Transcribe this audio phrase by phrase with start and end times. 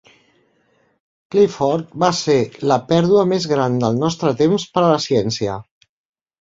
[1.35, 2.39] Clifford va ser
[2.73, 5.63] "la pèrdua més gran del nostre temps per a la ciència".